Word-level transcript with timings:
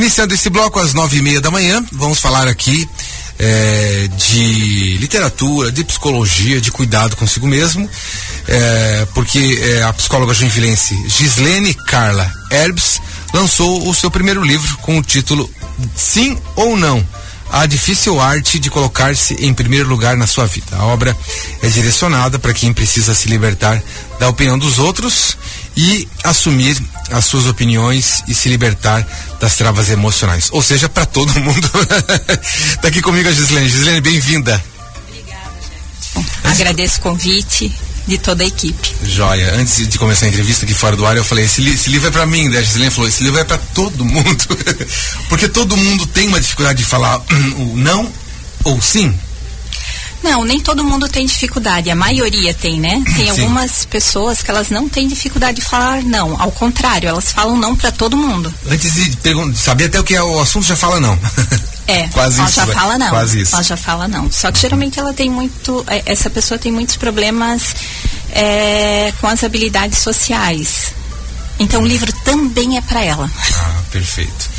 Iniciando 0.00 0.32
esse 0.32 0.48
bloco 0.48 0.78
às 0.78 0.94
nove 0.94 1.18
e 1.18 1.20
meia 1.20 1.42
da 1.42 1.50
manhã, 1.50 1.84
vamos 1.92 2.20
falar 2.20 2.48
aqui 2.48 2.88
é, 3.38 4.08
de 4.16 4.96
literatura, 4.96 5.70
de 5.70 5.84
psicologia, 5.84 6.58
de 6.58 6.72
cuidado 6.72 7.14
consigo 7.16 7.46
mesmo, 7.46 7.86
é, 8.48 9.06
porque 9.12 9.60
é, 9.62 9.82
a 9.82 9.92
psicóloga 9.92 10.32
joinvilense 10.32 10.96
Gislene 11.06 11.74
Carla 11.74 12.32
Herbs 12.50 12.98
lançou 13.34 13.86
o 13.86 13.94
seu 13.94 14.10
primeiro 14.10 14.42
livro 14.42 14.78
com 14.78 14.96
o 14.96 15.02
título 15.02 15.50
Sim 15.94 16.38
ou 16.56 16.78
Não 16.78 17.06
a 17.52 17.66
difícil 17.66 18.20
arte 18.20 18.58
de 18.58 18.70
colocar-se 18.70 19.34
em 19.44 19.52
primeiro 19.52 19.88
lugar 19.88 20.16
na 20.16 20.26
sua 20.26 20.46
vida. 20.46 20.76
A 20.76 20.84
obra 20.84 21.16
é 21.62 21.68
direcionada 21.68 22.38
para 22.38 22.54
quem 22.54 22.72
precisa 22.72 23.14
se 23.14 23.28
libertar 23.28 23.82
da 24.18 24.28
opinião 24.28 24.58
dos 24.58 24.78
outros 24.78 25.36
e 25.76 26.08
assumir 26.22 26.80
as 27.10 27.24
suas 27.24 27.46
opiniões 27.46 28.22
e 28.28 28.34
se 28.34 28.48
libertar 28.48 29.06
das 29.40 29.56
travas 29.56 29.88
emocionais. 29.90 30.48
Ou 30.52 30.62
seja, 30.62 30.88
para 30.88 31.06
todo 31.06 31.32
mundo. 31.40 31.70
Está 32.70 32.88
aqui 32.88 33.02
comigo 33.02 33.28
a 33.28 33.32
Gislene. 33.32 33.68
Gislene, 33.68 34.00
bem-vinda. 34.00 34.62
Obrigada. 35.08 35.50
Agradeço 36.44 36.98
o 36.98 37.02
convite 37.02 37.72
de 38.06 38.18
toda 38.18 38.42
a 38.42 38.46
equipe. 38.46 38.94
Joia. 39.02 39.54
Antes 39.54 39.86
de 39.88 39.98
começar 39.98 40.26
a 40.26 40.28
entrevista 40.28 40.64
aqui 40.64 40.74
fora 40.74 40.96
do 40.96 41.06
ar, 41.06 41.16
eu 41.16 41.24
falei: 41.24 41.44
esse, 41.44 41.60
li 41.60 41.72
esse 41.72 41.90
livro 41.90 42.08
é 42.08 42.10
para 42.10 42.26
mim. 42.26 42.48
Daí 42.50 42.58
a 42.58 42.62
Gislene 42.62 42.90
falou: 42.90 43.08
esse 43.08 43.22
livro 43.22 43.38
é 43.38 43.44
para 43.44 43.58
todo 43.58 44.04
mundo. 44.04 44.44
Porque 45.28 45.48
todo 45.48 45.76
mundo 45.76 46.06
tem 46.06 46.28
uma 46.28 46.40
dificuldade 46.40 46.78
de 46.78 46.84
falar 46.84 47.18
o 47.56 47.76
não 47.76 48.10
ou 48.64 48.80
sim. 48.80 49.14
Não, 50.22 50.44
nem 50.44 50.60
todo 50.60 50.84
mundo 50.84 51.08
tem 51.08 51.24
dificuldade, 51.24 51.90
a 51.90 51.94
maioria 51.94 52.52
tem, 52.52 52.78
né? 52.78 53.02
Tem 53.16 53.24
Sim. 53.24 53.42
algumas 53.42 53.86
pessoas 53.86 54.42
que 54.42 54.50
elas 54.50 54.68
não 54.68 54.88
têm 54.88 55.08
dificuldade 55.08 55.60
de 55.60 55.66
falar 55.66 56.02
não, 56.02 56.40
ao 56.40 56.52
contrário, 56.52 57.08
elas 57.08 57.32
falam 57.32 57.56
não 57.56 57.74
para 57.74 57.90
todo 57.90 58.16
mundo. 58.16 58.52
Antes 58.68 58.92
de 58.92 59.56
saber 59.56 59.86
até 59.86 59.98
o 59.98 60.04
que 60.04 60.14
é 60.14 60.22
o 60.22 60.40
assunto, 60.40 60.66
já 60.66 60.76
fala 60.76 61.00
não. 61.00 61.18
É, 61.90 62.08
quase 62.08 62.38
ela 62.38 62.48
isso, 62.48 62.56
já 62.56 62.66
fala 62.66 62.98
não. 62.98 63.08
Quase 63.08 63.40
isso. 63.40 63.54
Ela 63.54 63.62
já 63.64 63.76
fala 63.76 64.08
não. 64.08 64.30
Só 64.30 64.52
que 64.52 64.60
geralmente 64.60 64.98
ela 64.98 65.12
tem 65.12 65.28
muito, 65.28 65.84
é, 65.88 66.02
essa 66.06 66.30
pessoa 66.30 66.58
tem 66.58 66.70
muitos 66.70 66.96
problemas 66.96 67.74
é, 68.32 69.12
com 69.20 69.26
as 69.26 69.42
habilidades 69.42 69.98
sociais. 69.98 70.92
Então 71.58 71.82
o 71.82 71.86
livro 71.86 72.12
também 72.24 72.76
é 72.76 72.80
para 72.80 73.04
ela. 73.04 73.30
Ah, 73.54 73.82
perfeito. 73.90 74.50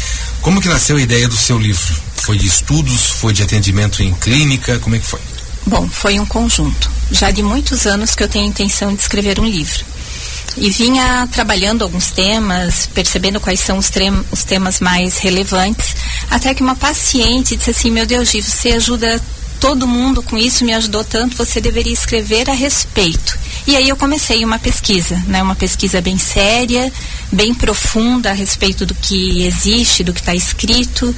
Como 0.41 0.61
que 0.61 0.67
nasceu 0.67 0.97
a 0.97 1.01
ideia 1.01 1.27
do 1.27 1.37
seu 1.37 1.57
livro? 1.57 1.95
Foi 2.17 2.37
de 2.37 2.47
estudos? 2.47 3.11
Foi 3.11 3.33
de 3.33 3.43
atendimento 3.43 4.03
em 4.03 4.13
clínica? 4.13 4.77
Como 4.79 4.95
é 4.95 4.99
que 4.99 5.07
foi? 5.07 5.19
Bom, 5.65 5.87
foi 5.87 6.19
um 6.19 6.25
conjunto. 6.25 6.91
Já 7.11 7.31
de 7.31 7.41
muitos 7.41 7.85
anos 7.85 8.15
que 8.15 8.23
eu 8.23 8.27
tenho 8.27 8.45
a 8.45 8.49
intenção 8.49 8.93
de 8.93 9.01
escrever 9.01 9.39
um 9.39 9.45
livro. 9.45 9.85
E 10.57 10.69
vinha 10.69 11.27
trabalhando 11.31 11.83
alguns 11.83 12.11
temas, 12.11 12.89
percebendo 12.93 13.39
quais 13.39 13.59
são 13.59 13.77
os, 13.77 13.89
os 14.31 14.43
temas 14.43 14.79
mais 14.79 15.17
relevantes, 15.17 15.95
até 16.29 16.53
que 16.53 16.63
uma 16.63 16.75
paciente 16.75 17.55
disse 17.55 17.69
assim: 17.69 17.91
Meu 17.91 18.05
Deus, 18.05 18.29
Gi, 18.29 18.41
você 18.41 18.71
ajuda 18.71 19.21
todo 19.61 19.87
mundo 19.87 20.23
com 20.23 20.35
isso, 20.37 20.65
me 20.65 20.73
ajudou 20.73 21.03
tanto, 21.03 21.37
você 21.37 21.61
deveria 21.61 21.93
escrever 21.93 22.49
a 22.49 22.53
respeito. 22.53 23.37
E 23.67 23.77
aí 23.77 23.87
eu 23.87 23.95
comecei 23.95 24.43
uma 24.43 24.57
pesquisa, 24.57 25.15
né, 25.27 25.41
uma 25.43 25.55
pesquisa 25.55 26.01
bem 26.01 26.17
séria, 26.17 26.91
bem 27.31 27.53
profunda 27.53 28.31
a 28.31 28.33
respeito 28.33 28.87
do 28.87 28.95
que 28.95 29.45
existe, 29.45 30.03
do 30.03 30.13
que 30.13 30.19
está 30.19 30.33
escrito, 30.33 31.15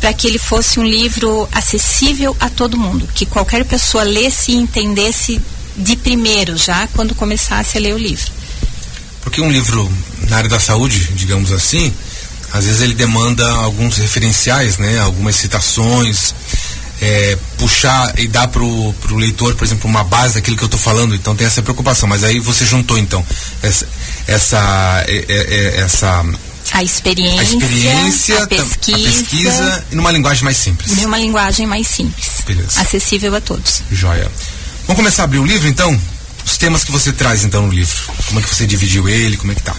para 0.00 0.12
que 0.14 0.28
ele 0.28 0.38
fosse 0.38 0.78
um 0.78 0.84
livro 0.84 1.48
acessível 1.50 2.34
a 2.38 2.48
todo 2.48 2.78
mundo, 2.78 3.08
que 3.12 3.26
qualquer 3.26 3.64
pessoa 3.64 4.04
lesse 4.04 4.52
e 4.52 4.56
entendesse 4.56 5.40
de 5.76 5.96
primeiro 5.96 6.56
já 6.56 6.86
quando 6.94 7.14
começasse 7.14 7.76
a 7.76 7.80
ler 7.80 7.94
o 7.94 7.98
livro. 7.98 8.39
Porque 9.30 9.40
um 9.40 9.50
livro 9.50 9.88
na 10.28 10.38
área 10.38 10.48
da 10.48 10.58
saúde, 10.58 11.08
digamos 11.14 11.52
assim, 11.52 11.94
às 12.52 12.64
vezes 12.64 12.80
ele 12.80 12.94
demanda 12.94 13.48
alguns 13.48 13.96
referenciais, 13.96 14.76
né, 14.76 14.98
algumas 14.98 15.36
citações, 15.36 16.34
é, 17.00 17.38
puxar 17.56 18.12
e 18.18 18.26
dar 18.26 18.48
pro, 18.48 18.92
pro 18.94 19.14
leitor, 19.14 19.54
por 19.54 19.64
exemplo, 19.64 19.88
uma 19.88 20.02
base 20.02 20.34
daquilo 20.34 20.56
que 20.56 20.64
eu 20.64 20.66
estou 20.66 20.80
falando, 20.80 21.14
então 21.14 21.36
tem 21.36 21.46
essa 21.46 21.62
preocupação. 21.62 22.08
Mas 22.08 22.24
aí 22.24 22.40
você 22.40 22.66
juntou 22.66 22.98
então 22.98 23.24
essa 23.62 23.86
essa, 24.26 25.04
é, 25.06 25.24
é, 25.28 25.54
é 25.54 25.80
essa 25.82 26.24
a 26.72 26.82
experiência, 26.82 27.40
a, 27.40 27.44
experiência, 27.44 28.42
a 28.42 28.46
pesquisa, 28.48 28.96
a 28.96 29.12
pesquisa 29.12 29.84
e 29.92 29.94
numa 29.94 30.10
linguagem 30.10 30.42
mais 30.42 30.56
simples. 30.56 30.96
Numa 30.96 31.18
linguagem 31.18 31.68
mais 31.68 31.86
simples. 31.86 32.42
Beleza. 32.44 32.80
Acessível 32.80 33.32
a 33.36 33.40
todos. 33.40 33.82
Joia. 33.92 34.28
Vamos 34.88 34.96
começar 34.96 35.22
a 35.22 35.24
abrir 35.26 35.38
o 35.38 35.46
livro 35.46 35.68
então? 35.68 35.96
Os 36.44 36.56
temas 36.56 36.84
que 36.84 36.92
você 36.92 37.12
traz 37.12 37.44
então 37.44 37.66
no 37.66 37.72
livro. 37.72 37.96
Como 38.26 38.40
é 38.40 38.42
que 38.42 38.54
você 38.54 38.66
dividiu 38.66 39.08
ele? 39.08 39.36
Como 39.36 39.52
é 39.52 39.54
que 39.54 39.62
tá? 39.62 39.74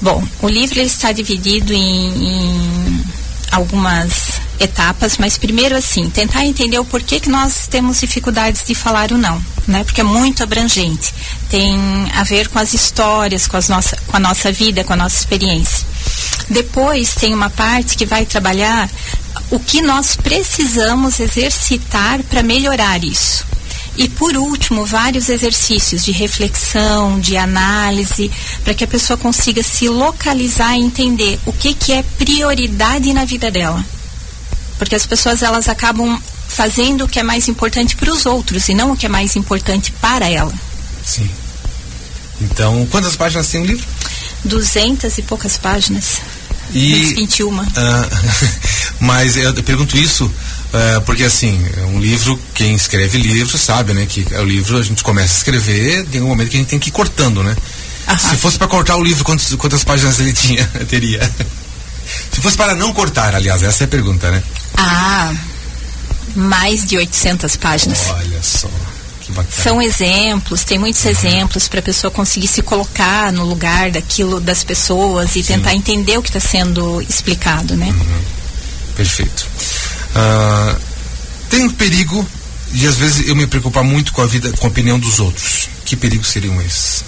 Bom, 0.00 0.22
o 0.42 0.48
livro 0.48 0.78
ele 0.78 0.88
está 0.88 1.10
dividido 1.12 1.72
em, 1.72 2.28
em 2.28 3.04
algumas 3.50 4.40
etapas, 4.60 5.16
mas 5.18 5.38
primeiro 5.38 5.76
assim, 5.76 6.08
tentar 6.10 6.44
entender 6.44 6.78
o 6.78 6.84
porquê 6.84 7.20
que 7.20 7.28
nós 7.28 7.66
temos 7.66 8.00
dificuldades 8.00 8.62
de 8.66 8.74
falar 8.74 9.12
o 9.12 9.18
não, 9.18 9.42
né? 9.66 9.84
Porque 9.84 10.00
é 10.00 10.04
muito 10.04 10.42
abrangente. 10.42 11.12
Tem 11.48 11.76
a 12.14 12.24
ver 12.24 12.48
com 12.48 12.58
as 12.58 12.74
histórias, 12.74 13.46
com, 13.46 13.56
as 13.56 13.68
nossa, 13.68 13.96
com 14.06 14.16
a 14.16 14.20
nossa 14.20 14.52
vida, 14.52 14.84
com 14.84 14.92
a 14.92 14.96
nossa 14.96 15.16
experiência. 15.16 15.86
Depois 16.48 17.14
tem 17.14 17.34
uma 17.34 17.50
parte 17.50 17.96
que 17.96 18.06
vai 18.06 18.24
trabalhar 18.24 18.88
o 19.50 19.58
que 19.58 19.80
nós 19.80 20.16
precisamos 20.16 21.20
exercitar 21.20 22.22
para 22.24 22.42
melhorar 22.42 23.02
isso. 23.04 23.44
E 23.96 24.08
por 24.08 24.36
último, 24.36 24.84
vários 24.84 25.28
exercícios 25.28 26.04
de 26.04 26.12
reflexão, 26.12 27.18
de 27.18 27.36
análise, 27.36 28.30
para 28.62 28.74
que 28.74 28.84
a 28.84 28.86
pessoa 28.86 29.16
consiga 29.16 29.62
se 29.62 29.88
localizar 29.88 30.76
e 30.76 30.82
entender 30.82 31.38
o 31.46 31.52
que, 31.52 31.72
que 31.72 31.92
é 31.92 32.02
prioridade 32.02 33.12
na 33.14 33.24
vida 33.24 33.50
dela. 33.50 33.84
Porque 34.78 34.94
as 34.94 35.06
pessoas 35.06 35.42
elas 35.42 35.68
acabam 35.68 36.20
fazendo 36.48 37.04
o 37.04 37.08
que 37.08 37.18
é 37.18 37.22
mais 37.22 37.48
importante 37.48 37.96
para 37.96 38.12
os 38.12 38.26
outros 38.26 38.68
e 38.68 38.74
não 38.74 38.92
o 38.92 38.96
que 38.96 39.06
é 39.06 39.08
mais 39.08 39.34
importante 39.36 39.90
para 39.92 40.28
ela. 40.28 40.52
Sim. 41.04 41.28
Então, 42.40 42.86
quantas 42.90 43.16
páginas 43.16 43.48
tem 43.48 43.62
o 43.62 43.64
livro? 43.64 43.86
Duzentas 44.44 45.16
e 45.16 45.22
poucas 45.22 45.56
páginas. 45.56 46.20
E, 46.72 46.94
21. 47.14 47.48
Uh, 47.48 47.64
mas 49.00 49.36
eu 49.36 49.54
pergunto 49.62 49.96
isso 49.96 50.30
é, 50.72 51.00
porque 51.00 51.24
assim, 51.24 51.58
é 51.76 51.82
um 51.82 52.00
livro, 52.00 52.38
quem 52.54 52.74
escreve 52.74 53.18
livro 53.18 53.56
sabe, 53.56 53.94
né? 53.94 54.06
Que 54.06 54.26
é 54.32 54.40
o 54.40 54.44
livro, 54.44 54.78
a 54.78 54.82
gente 54.82 55.02
começa 55.02 55.34
a 55.34 55.36
escrever, 55.36 56.04
tem 56.06 56.20
um 56.20 56.28
momento 56.28 56.50
que 56.50 56.56
a 56.56 56.60
gente 56.60 56.68
tem 56.68 56.78
que 56.78 56.88
ir 56.88 56.92
cortando, 56.92 57.42
né? 57.42 57.56
Se 58.18 58.36
fosse 58.36 58.56
para 58.56 58.68
cortar 58.68 58.96
o 58.96 59.02
livro, 59.02 59.24
quantas, 59.24 59.52
quantas 59.54 59.82
páginas 59.82 60.20
ele 60.20 60.32
tinha, 60.34 60.64
teria? 60.88 61.20
Se 62.32 62.40
fosse 62.40 62.56
para 62.56 62.74
não 62.74 62.92
cortar, 62.92 63.34
aliás, 63.34 63.62
essa 63.62 63.84
é 63.84 63.86
a 63.86 63.88
pergunta, 63.88 64.30
né? 64.30 64.42
Ah, 64.76 65.32
mais 66.34 66.84
de 66.84 66.96
800 66.96 67.56
páginas. 67.56 67.98
Olha 68.08 68.42
só. 68.42 68.68
São 69.50 69.82
exemplos, 69.82 70.62
tem 70.62 70.78
muitos 70.78 71.04
uhum. 71.04 71.10
exemplos 71.10 71.66
para 71.66 71.80
a 71.80 71.82
pessoa 71.82 72.12
conseguir 72.12 72.46
se 72.46 72.62
colocar 72.62 73.32
no 73.32 73.44
lugar 73.44 73.90
daquilo 73.90 74.38
das 74.38 74.62
pessoas 74.62 75.30
e 75.34 75.42
Sim. 75.42 75.54
tentar 75.54 75.74
entender 75.74 76.16
o 76.16 76.22
que 76.22 76.28
está 76.28 76.38
sendo 76.38 77.02
explicado, 77.02 77.76
né? 77.76 77.86
Uhum. 77.86 78.22
Perfeito. 78.94 79.46
Ah, 80.18 80.74
tem 81.50 81.64
um 81.64 81.70
perigo 81.70 82.26
de 82.72 82.86
às 82.86 82.96
vezes 82.96 83.28
eu 83.28 83.36
me 83.36 83.46
preocupar 83.46 83.84
muito 83.84 84.14
com 84.14 84.22
a 84.22 84.26
vida, 84.26 84.50
com 84.52 84.66
a 84.66 84.70
opinião 84.70 84.98
dos 84.98 85.20
outros. 85.20 85.68
Que 85.84 85.94
perigos 85.94 86.28
seriam 86.28 86.60
esses? 86.62 87.04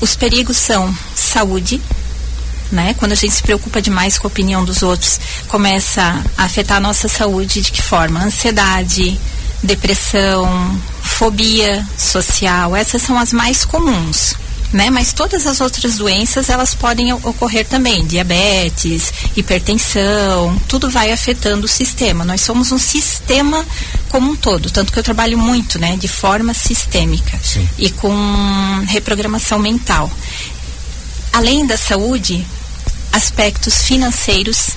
Os 0.00 0.14
perigos 0.14 0.56
são 0.56 0.96
saúde, 1.14 1.82
né? 2.70 2.94
Quando 2.98 3.12
a 3.12 3.16
gente 3.16 3.34
se 3.34 3.42
preocupa 3.42 3.82
demais 3.82 4.16
com 4.16 4.28
a 4.28 4.30
opinião 4.30 4.64
dos 4.64 4.82
outros, 4.82 5.20
começa 5.48 6.24
a 6.38 6.44
afetar 6.44 6.76
a 6.76 6.80
nossa 6.80 7.08
saúde 7.08 7.60
de 7.60 7.72
que 7.72 7.82
forma? 7.82 8.22
Ansiedade, 8.22 9.20
depressão, 9.60 10.80
fobia 11.02 11.84
social, 11.98 12.76
essas 12.76 13.02
são 13.02 13.18
as 13.18 13.32
mais 13.32 13.64
comuns 13.64 14.36
né? 14.72 14.90
Mas 14.90 15.12
todas 15.12 15.46
as 15.46 15.60
outras 15.60 15.96
doenças 15.96 16.48
elas 16.48 16.74
podem 16.74 17.12
ocorrer 17.12 17.66
também, 17.66 18.06
diabetes, 18.06 19.12
hipertensão, 19.36 20.56
tudo 20.68 20.90
vai 20.90 21.12
afetando 21.12 21.66
o 21.66 21.68
sistema. 21.68 22.24
Nós 22.24 22.40
somos 22.40 22.70
um 22.72 22.78
sistema 22.78 23.64
como 24.08 24.30
um 24.30 24.36
todo, 24.36 24.70
tanto 24.70 24.92
que 24.92 24.98
eu 24.98 25.02
trabalho 25.02 25.38
muito, 25.38 25.78
né, 25.78 25.96
de 25.96 26.08
forma 26.08 26.54
sistêmica 26.54 27.38
Sim. 27.42 27.68
e 27.78 27.90
com 27.90 28.14
reprogramação 28.86 29.58
mental. 29.58 30.10
Além 31.32 31.66
da 31.66 31.76
saúde, 31.76 32.44
aspectos 33.12 33.82
financeiros, 33.84 34.70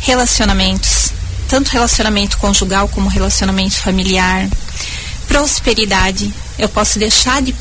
relacionamentos, 0.00 1.12
tanto 1.48 1.70
relacionamento 1.70 2.38
conjugal 2.38 2.88
como 2.88 3.08
relacionamento 3.08 3.76
familiar, 3.76 4.48
prosperidade. 5.26 6.32
Eu 6.58 6.68
posso 6.68 6.98
deixar 6.98 7.40
de 7.40 7.54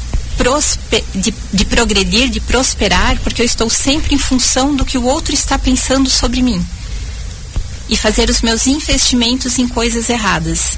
de, 1.15 1.33
de 1.53 1.65
progredir, 1.65 2.29
de 2.29 2.39
prosperar, 2.39 3.17
porque 3.19 3.41
eu 3.41 3.45
estou 3.45 3.69
sempre 3.69 4.15
em 4.15 4.17
função 4.17 4.75
do 4.75 4.85
que 4.85 4.97
o 4.97 5.03
outro 5.03 5.33
está 5.33 5.57
pensando 5.57 6.09
sobre 6.09 6.41
mim. 6.41 6.65
E 7.89 7.97
fazer 7.97 8.29
os 8.29 8.41
meus 8.41 8.67
investimentos 8.67 9.57
em 9.57 9.67
coisas 9.67 10.09
erradas. 10.09 10.77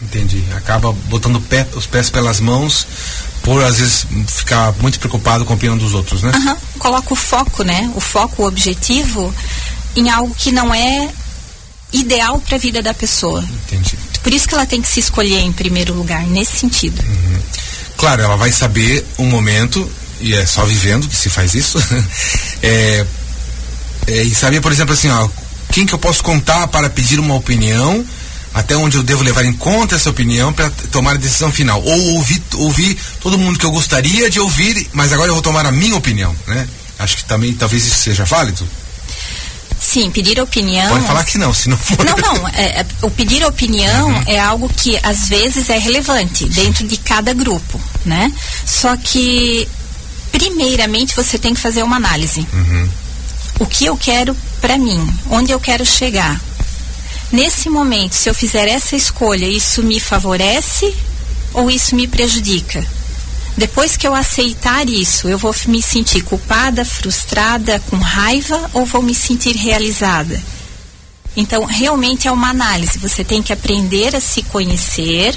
Entendi. 0.00 0.44
Acaba 0.56 0.92
botando 0.92 1.40
pé, 1.40 1.66
os 1.74 1.86
pés 1.86 2.10
pelas 2.10 2.38
mãos 2.40 2.86
por 3.42 3.62
às 3.62 3.78
vezes 3.78 4.06
ficar 4.26 4.72
muito 4.80 4.98
preocupado 4.98 5.44
com 5.44 5.52
a 5.52 5.56
opinião 5.56 5.78
dos 5.78 5.94
outros, 5.94 6.22
né? 6.22 6.32
Uhum. 6.34 6.56
Coloca 6.80 7.12
o 7.12 7.16
foco, 7.16 7.62
né? 7.62 7.90
O 7.94 8.00
foco, 8.00 8.42
o 8.42 8.46
objetivo 8.46 9.32
em 9.94 10.10
algo 10.10 10.34
que 10.34 10.50
não 10.50 10.74
é 10.74 11.08
ideal 11.92 12.40
para 12.40 12.56
a 12.56 12.58
vida 12.58 12.82
da 12.82 12.92
pessoa. 12.92 13.42
Entendi. 13.42 13.96
Por 14.22 14.32
isso 14.32 14.48
que 14.48 14.54
ela 14.54 14.66
tem 14.66 14.82
que 14.82 14.88
se 14.88 14.98
escolher 14.98 15.38
em 15.38 15.52
primeiro 15.52 15.94
lugar, 15.94 16.26
nesse 16.26 16.58
sentido. 16.58 17.00
Uhum. 17.02 17.40
Claro, 17.96 18.22
ela 18.22 18.36
vai 18.36 18.52
saber 18.52 19.06
um 19.18 19.26
momento, 19.26 19.90
e 20.20 20.34
é 20.34 20.44
só 20.44 20.64
vivendo 20.64 21.08
que 21.08 21.16
se 21.16 21.30
faz 21.30 21.54
isso, 21.54 21.78
é, 22.62 23.06
é, 24.06 24.22
e 24.22 24.34
saber, 24.34 24.60
por 24.60 24.70
exemplo, 24.70 24.92
assim, 24.92 25.08
ó, 25.08 25.28
quem 25.72 25.86
que 25.86 25.94
eu 25.94 25.98
posso 25.98 26.22
contar 26.22 26.66
para 26.68 26.88
pedir 26.90 27.18
uma 27.18 27.34
opinião, 27.34 28.04
até 28.56 28.74
onde 28.74 28.96
eu 28.96 29.02
devo 29.02 29.22
levar 29.22 29.44
em 29.44 29.52
conta 29.52 29.96
essa 29.96 30.08
opinião 30.08 30.50
para 30.52 30.70
tomar 30.90 31.12
a 31.12 31.18
decisão 31.18 31.52
final. 31.52 31.82
Ou 31.82 32.14
ouvir, 32.14 32.42
ouvir 32.54 32.96
todo 33.20 33.36
mundo 33.36 33.58
que 33.58 33.66
eu 33.66 33.70
gostaria 33.70 34.30
de 34.30 34.40
ouvir, 34.40 34.88
mas 34.94 35.12
agora 35.12 35.28
eu 35.28 35.34
vou 35.34 35.42
tomar 35.42 35.66
a 35.66 35.70
minha 35.70 35.94
opinião, 35.94 36.34
né? 36.46 36.66
Acho 36.98 37.18
que 37.18 37.24
também 37.26 37.52
talvez 37.52 37.84
isso 37.84 37.98
seja 37.98 38.24
válido. 38.24 38.66
Sim, 39.78 40.10
pedir 40.10 40.40
opinião. 40.40 40.88
Pode 40.88 41.06
falar 41.06 41.24
que 41.24 41.38
não, 41.38 41.52
se 41.52 41.68
não 41.68 41.76
for. 41.76 42.04
Não, 42.04 42.16
não. 42.16 42.48
É, 42.48 42.80
é, 42.80 42.86
o 43.02 43.10
pedir 43.10 43.44
opinião 43.44 44.08
uhum. 44.08 44.22
é 44.26 44.38
algo 44.38 44.68
que 44.68 44.98
às 45.02 45.28
vezes 45.28 45.68
é 45.70 45.78
relevante 45.78 46.48
dentro 46.48 46.86
de 46.86 46.96
cada 46.96 47.32
grupo, 47.32 47.80
né? 48.04 48.32
Só 48.64 48.96
que 48.96 49.68
primeiramente 50.32 51.14
você 51.14 51.38
tem 51.38 51.54
que 51.54 51.60
fazer 51.60 51.82
uma 51.82 51.96
análise. 51.96 52.46
Uhum. 52.52 52.88
O 53.60 53.66
que 53.66 53.86
eu 53.86 53.96
quero 53.96 54.36
para 54.60 54.76
mim? 54.76 55.06
Onde 55.30 55.52
eu 55.52 55.60
quero 55.60 55.84
chegar? 55.84 56.40
Nesse 57.32 57.68
momento, 57.68 58.14
se 58.14 58.28
eu 58.28 58.34
fizer 58.34 58.68
essa 58.68 58.94
escolha, 58.94 59.46
isso 59.46 59.82
me 59.82 59.98
favorece 59.98 60.94
ou 61.52 61.70
isso 61.70 61.94
me 61.96 62.06
prejudica? 62.06 62.86
Depois 63.56 63.96
que 63.96 64.06
eu 64.06 64.14
aceitar 64.14 64.86
isso, 64.88 65.28
eu 65.28 65.38
vou 65.38 65.54
me 65.66 65.80
sentir 65.80 66.22
culpada, 66.22 66.84
frustrada, 66.84 67.80
com 67.88 67.96
raiva 67.96 68.70
ou 68.74 68.84
vou 68.84 69.00
me 69.00 69.14
sentir 69.14 69.56
realizada? 69.56 70.42
Então, 71.34 71.64
realmente 71.64 72.28
é 72.28 72.32
uma 72.32 72.50
análise. 72.50 72.98
Você 72.98 73.24
tem 73.24 73.42
que 73.42 73.54
aprender 73.54 74.14
a 74.14 74.20
se 74.20 74.42
conhecer, 74.42 75.34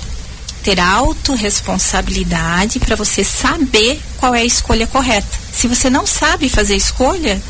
ter 0.64 0.82
autorresponsabilidade 0.82 2.80
para 2.80 2.98
você 2.98 3.24
saber 3.24 4.02
qual 4.18 4.36
é 4.36 4.42
a 4.42 4.46
escolha 4.46 4.86
correta. 4.86 5.40
Se 5.54 5.68
você 5.68 5.90
não 5.90 6.06
sabe 6.06 6.50
fazer 6.50 6.76
escolha, 6.76 7.42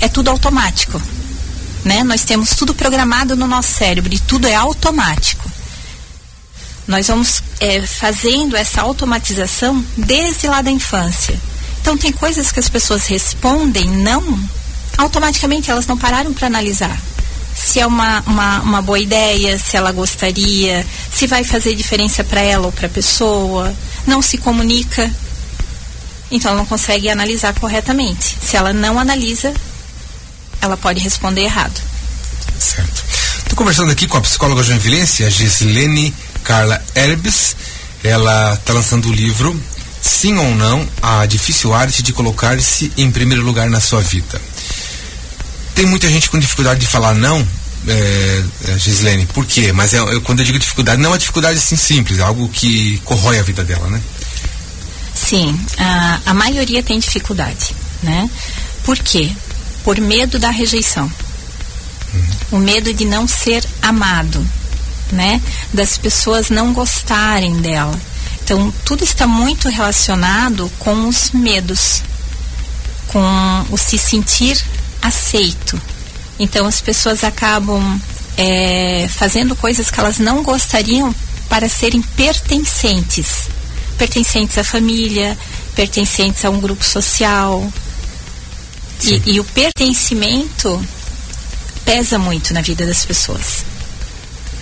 é 0.00 0.08
tudo 0.08 0.30
automático. 0.30 1.00
Né? 1.84 2.02
Nós 2.02 2.24
temos 2.24 2.56
tudo 2.56 2.74
programado 2.74 3.36
no 3.36 3.46
nosso 3.46 3.72
cérebro 3.72 4.12
e 4.12 4.18
tudo 4.18 4.48
é 4.48 4.54
automático. 4.54 5.50
Nós 6.90 7.06
vamos 7.06 7.40
é, 7.60 7.86
fazendo 7.86 8.56
essa 8.56 8.80
automatização 8.80 9.80
desde 9.96 10.48
lá 10.48 10.60
da 10.60 10.72
infância. 10.72 11.40
Então, 11.80 11.96
tem 11.96 12.10
coisas 12.10 12.50
que 12.50 12.58
as 12.58 12.68
pessoas 12.68 13.06
respondem 13.06 13.88
não, 13.88 14.36
automaticamente 14.98 15.70
elas 15.70 15.86
não 15.86 15.96
pararam 15.96 16.34
para 16.34 16.48
analisar. 16.48 17.00
Se 17.54 17.78
é 17.78 17.86
uma, 17.86 18.20
uma, 18.26 18.60
uma 18.62 18.82
boa 18.82 18.98
ideia, 18.98 19.56
se 19.56 19.76
ela 19.76 19.92
gostaria, 19.92 20.84
se 21.14 21.28
vai 21.28 21.44
fazer 21.44 21.76
diferença 21.76 22.24
para 22.24 22.40
ela 22.40 22.66
ou 22.66 22.72
para 22.72 22.88
a 22.88 22.90
pessoa, 22.90 23.72
não 24.04 24.20
se 24.20 24.36
comunica, 24.36 25.08
então 26.28 26.50
ela 26.50 26.58
não 26.58 26.66
consegue 26.66 27.08
analisar 27.08 27.54
corretamente. 27.54 28.36
Se 28.42 28.56
ela 28.56 28.72
não 28.72 28.98
analisa, 28.98 29.54
ela 30.60 30.76
pode 30.76 30.98
responder 30.98 31.42
errado. 31.42 31.80
Certo. 32.58 33.04
Estou 33.38 33.56
conversando 33.56 33.92
aqui 33.92 34.08
com 34.08 34.16
a 34.16 34.20
psicóloga 34.20 34.64
joinvilense, 34.64 35.24
a 35.24 35.30
Gislene 35.30 36.12
Carla 36.44 36.82
Herbes. 36.94 37.56
Ela 38.02 38.54
está 38.54 38.72
lançando 38.72 39.08
o 39.08 39.12
livro 39.12 39.54
Sim 40.00 40.36
ou 40.38 40.54
Não, 40.54 40.88
a 41.02 41.26
difícil 41.26 41.74
arte 41.74 42.02
de 42.02 42.12
colocar-se 42.12 42.90
em 42.96 43.10
primeiro 43.10 43.44
lugar 43.44 43.68
na 43.68 43.80
sua 43.80 44.00
vida. 44.00 44.40
Tem 45.74 45.86
muita 45.86 46.08
gente 46.08 46.30
com 46.30 46.38
dificuldade 46.38 46.80
de 46.80 46.86
falar 46.86 47.14
não, 47.14 47.46
é, 47.86 48.44
é 48.68 48.78
Gislene, 48.78 49.26
por 49.26 49.46
quê? 49.46 49.72
Mas 49.72 49.94
é, 49.94 49.98
eu, 49.98 50.20
quando 50.22 50.40
eu 50.40 50.44
digo 50.44 50.58
dificuldade, 50.58 51.00
não 51.00 51.14
é 51.14 51.18
dificuldade 51.18 51.58
assim 51.58 51.76
simples, 51.76 52.18
é 52.18 52.22
algo 52.22 52.48
que 52.48 52.98
corrói 53.04 53.38
a 53.38 53.42
vida 53.42 53.62
dela, 53.62 53.88
né? 53.88 54.00
Sim, 55.14 55.58
a, 55.78 56.20
a 56.26 56.34
maioria 56.34 56.82
tem 56.82 56.98
dificuldade, 56.98 57.74
né? 58.02 58.28
Por 58.84 58.98
quê? 58.98 59.30
Por 59.84 60.00
medo 60.00 60.38
da 60.38 60.50
rejeição. 60.50 61.10
Uhum. 62.12 62.22
O 62.52 62.58
medo 62.58 62.92
de 62.92 63.04
não 63.04 63.28
ser 63.28 63.64
amado 63.80 64.44
né? 65.12 65.40
Das 65.72 65.98
pessoas 65.98 66.50
não 66.50 66.72
gostarem 66.72 67.60
dela. 67.60 67.98
Então, 68.42 68.72
tudo 68.84 69.04
está 69.04 69.26
muito 69.26 69.68
relacionado 69.68 70.70
com 70.78 71.08
os 71.08 71.30
medos, 71.30 72.02
com 73.08 73.64
o 73.70 73.78
se 73.78 73.96
sentir 73.96 74.60
aceito. 75.00 75.80
Então, 76.38 76.66
as 76.66 76.80
pessoas 76.80 77.22
acabam 77.22 78.00
é, 78.36 79.08
fazendo 79.08 79.54
coisas 79.54 79.90
que 79.90 80.00
elas 80.00 80.18
não 80.18 80.42
gostariam 80.42 81.14
para 81.48 81.68
serem 81.68 82.02
pertencentes 82.02 83.48
pertencentes 84.00 84.56
à 84.56 84.64
família, 84.64 85.36
pertencentes 85.76 86.42
a 86.46 86.48
um 86.48 86.58
grupo 86.58 86.82
social. 86.82 87.70
E, 89.04 89.34
e, 89.34 89.40
o 89.40 89.44
pertencimento 89.44 90.82
pesa 91.84 92.18
muito 92.18 92.54
na 92.54 92.62
vida 92.62 92.86
das 92.86 93.04
pessoas. 93.04 93.64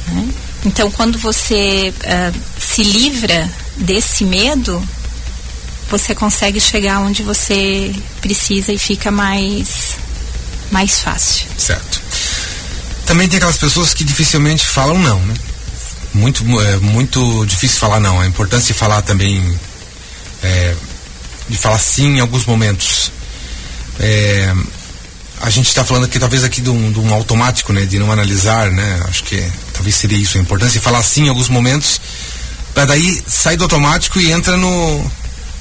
Né? 0.08 0.28
Então, 0.64 0.90
quando 0.90 1.18
você 1.18 1.92
uh, 1.96 2.40
se 2.60 2.82
livra 2.82 3.48
desse 3.76 4.24
medo, 4.24 4.82
você 5.90 6.14
consegue 6.14 6.60
chegar 6.60 7.00
onde 7.00 7.22
você 7.22 7.94
precisa 8.20 8.72
e 8.72 8.78
fica 8.78 9.10
mais, 9.10 9.96
mais 10.70 11.00
fácil. 11.00 11.46
Certo. 11.56 12.00
Também 13.06 13.28
tem 13.28 13.38
aquelas 13.38 13.56
pessoas 13.56 13.94
que 13.94 14.04
dificilmente 14.04 14.66
falam 14.66 14.98
não, 14.98 15.18
né? 15.20 15.34
Muito, 16.12 16.42
é, 16.60 16.76
muito 16.76 17.46
difícil 17.46 17.78
falar 17.78 18.00
não. 18.00 18.20
A 18.20 18.26
importância 18.26 18.74
de 18.74 18.78
falar 18.78 19.02
também, 19.02 19.58
é, 20.42 20.74
de 21.48 21.56
falar 21.56 21.78
sim 21.78 22.16
em 22.16 22.20
alguns 22.20 22.44
momentos. 22.44 23.10
É, 24.00 24.54
gente 25.58 25.68
está 25.68 25.84
falando 25.84 26.04
aqui 26.04 26.18
talvez 26.18 26.44
aqui 26.44 26.60
de 26.60 26.70
um, 26.70 26.90
de 26.90 26.98
um, 26.98 27.12
automático, 27.12 27.72
né, 27.72 27.84
de 27.84 27.98
não 27.98 28.10
analisar, 28.10 28.70
né, 28.70 29.02
acho 29.08 29.24
que 29.24 29.42
talvez 29.72 29.94
seria 29.94 30.18
isso 30.18 30.38
a 30.38 30.40
importância 30.40 30.80
falar 30.80 31.02
sim 31.02 31.26
em 31.26 31.28
alguns 31.28 31.48
momentos, 31.48 32.00
para 32.74 32.86
daí 32.86 33.22
sair 33.26 33.56
do 33.56 33.64
automático 33.64 34.20
e 34.20 34.30
entra 34.30 34.56
no 34.56 35.10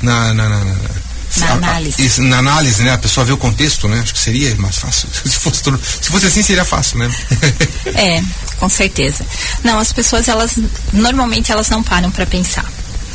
na, 0.01 0.33
na, 0.33 0.49
na, 0.49 0.75
na 1.37 1.51
análise. 1.51 2.05
Isso, 2.05 2.21
na 2.21 2.37
análise, 2.37 2.83
né? 2.83 2.93
A 2.93 2.97
pessoa 2.97 3.25
vê 3.25 3.31
o 3.31 3.37
contexto, 3.37 3.87
né? 3.87 3.99
Acho 3.99 4.13
que 4.13 4.19
seria 4.19 4.55
mais 4.55 4.77
fácil. 4.77 5.09
Se 5.25 5.37
fosse, 5.37 5.63
tudo, 5.63 5.79
se 6.01 6.09
fosse 6.09 6.25
assim, 6.27 6.41
seria 6.41 6.65
fácil, 6.65 6.99
né? 6.99 7.11
é, 7.95 8.23
com 8.57 8.69
certeza. 8.69 9.25
Não, 9.63 9.79
as 9.79 9.91
pessoas, 9.91 10.27
elas, 10.27 10.57
normalmente, 10.93 11.51
elas 11.51 11.69
não 11.69 11.83
param 11.83 12.11
para 12.11 12.25
pensar. 12.25 12.65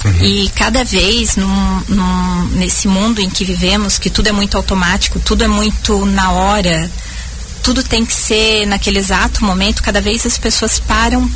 Uhum. 0.05 0.25
E 0.25 0.49
cada 0.51 0.85
vez 0.85 1.37
num, 1.37 1.83
num, 1.89 2.45
nesse 2.53 2.89
mundo 2.89 3.21
em 3.21 3.31
que 3.31 3.45
vivemos, 3.45 3.99
que 3.99 4.11
tudo 4.11 4.29
é 4.29 4.33
muito 4.33 4.57
automático, 4.57 5.21
tudo 5.21 5.45
é 5.45 5.49
muito 5.49 6.05
na 6.07 6.33
hora, 6.33 6.91
tudo 7.63 7.83
tem 7.83 8.05
que 8.05 8.15
ser 8.15 8.67
naquele 8.67 8.99
exato 8.99 9.45
momento, 9.45 9.83
cada 9.83 10.01
vez 10.01 10.27
as 10.27 10.39
pessoas 10.39 10.81
param 10.81 11.31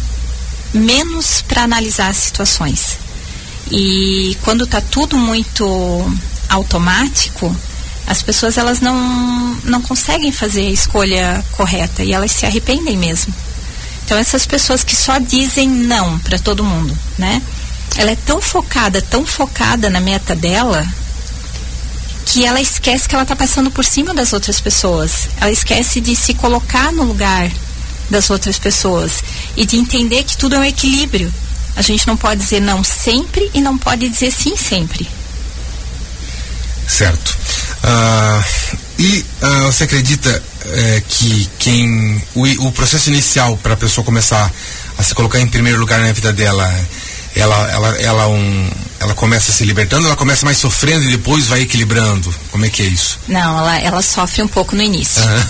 menos 0.74 1.42
para 1.42 1.62
analisar 1.62 2.08
as 2.08 2.16
situações. 2.16 2.98
E 3.70 4.36
quando 4.42 4.64
está 4.64 4.80
tudo 4.80 5.16
muito 5.16 5.64
automático, 6.48 7.54
as 8.06 8.22
pessoas 8.22 8.56
elas 8.56 8.80
não, 8.80 9.54
não 9.64 9.82
conseguem 9.82 10.30
fazer 10.30 10.66
a 10.66 10.70
escolha 10.70 11.44
correta 11.52 12.04
e 12.04 12.12
elas 12.12 12.30
se 12.30 12.46
arrependem 12.46 12.96
mesmo. 12.96 13.34
Então 14.04 14.16
essas 14.16 14.46
pessoas 14.46 14.84
que 14.84 14.94
só 14.94 15.18
dizem 15.18 15.68
não 15.68 16.18
para 16.20 16.38
todo 16.38 16.62
mundo, 16.62 16.96
né? 17.18 17.42
Ela 17.96 18.10
é 18.10 18.16
tão 18.16 18.40
focada, 18.40 19.00
tão 19.00 19.24
focada 19.26 19.88
na 19.88 20.00
meta 20.00 20.34
dela, 20.34 20.86
que 22.26 22.44
ela 22.44 22.60
esquece 22.60 23.08
que 23.08 23.14
ela 23.14 23.22
está 23.22 23.34
passando 23.34 23.70
por 23.70 23.84
cima 23.84 24.12
das 24.12 24.32
outras 24.32 24.60
pessoas. 24.60 25.28
Ela 25.40 25.50
esquece 25.50 26.00
de 26.00 26.14
se 26.14 26.34
colocar 26.34 26.92
no 26.92 27.04
lugar 27.04 27.50
das 28.10 28.30
outras 28.30 28.58
pessoas 28.58 29.22
e 29.56 29.64
de 29.64 29.76
entender 29.76 30.24
que 30.24 30.36
tudo 30.36 30.56
é 30.56 30.58
um 30.58 30.64
equilíbrio. 30.64 31.32
A 31.74 31.82
gente 31.82 32.06
não 32.06 32.16
pode 32.16 32.40
dizer 32.40 32.60
não 32.60 32.82
sempre 32.82 33.50
e 33.54 33.60
não 33.60 33.76
pode 33.78 34.08
dizer 34.08 34.30
sim 34.30 34.56
sempre. 34.56 35.08
Certo. 36.88 37.36
Uh, 37.82 38.76
e 38.98 39.24
uh, 39.42 39.62
você 39.64 39.84
acredita 39.84 40.30
uh, 40.30 41.02
que 41.08 41.48
quem 41.58 42.22
o, 42.34 42.66
o 42.66 42.72
processo 42.72 43.10
inicial 43.10 43.56
para 43.58 43.74
a 43.74 43.76
pessoa 43.76 44.04
começar 44.04 44.50
a 44.98 45.02
se 45.02 45.14
colocar 45.14 45.40
em 45.40 45.46
primeiro 45.46 45.78
lugar 45.78 46.00
na 46.00 46.12
vida 46.12 46.32
dela 46.32 46.66
ela, 47.36 47.70
ela, 47.70 47.88
ela, 48.00 48.28
um, 48.28 48.70
ela 48.98 49.14
começa 49.14 49.52
se 49.52 49.64
libertando, 49.64 50.06
ela 50.06 50.16
começa 50.16 50.44
mais 50.44 50.56
sofrendo 50.56 51.04
e 51.04 51.10
depois 51.10 51.46
vai 51.46 51.60
equilibrando? 51.60 52.34
Como 52.50 52.64
é 52.64 52.70
que 52.70 52.82
é 52.82 52.86
isso? 52.86 53.18
Não, 53.28 53.58
ela, 53.58 53.78
ela 53.78 54.02
sofre 54.02 54.42
um 54.42 54.48
pouco 54.48 54.74
no 54.74 54.82
início. 54.82 55.22
Uhum. 55.22 55.42